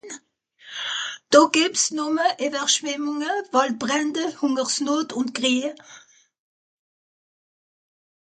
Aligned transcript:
Do 1.29 1.49
gebt's 1.51 1.91
numme 1.91 2.23
Ewerschwemmunge, 2.45 3.27
Waldbrände, 3.55 4.23
Hungersnot 4.41 5.09
un 5.19 5.29
Kriej 5.31 5.75